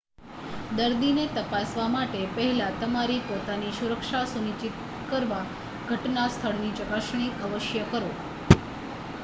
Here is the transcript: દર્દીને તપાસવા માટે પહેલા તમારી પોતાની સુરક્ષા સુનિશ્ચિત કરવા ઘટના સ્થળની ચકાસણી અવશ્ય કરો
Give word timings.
દર્દીને 0.71 1.25
તપાસવા 1.33 1.89
માટે 1.89 2.21
પહેલા 2.31 2.69
તમારી 2.79 3.19
પોતાની 3.27 3.73
સુરક્ષા 3.73 4.23
સુનિશ્ચિત 4.27 4.79
કરવા 5.07 5.41
ઘટના 5.87 6.27
સ્થળની 6.31 6.75
ચકાસણી 6.79 7.29
અવશ્ય 7.49 7.85
કરો 7.91 8.09